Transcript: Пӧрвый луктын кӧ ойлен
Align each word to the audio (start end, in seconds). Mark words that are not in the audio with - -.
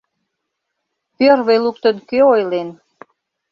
Пӧрвый 1.17 1.57
луктын 1.63 1.95
кӧ 2.09 2.19
ойлен 2.33 2.69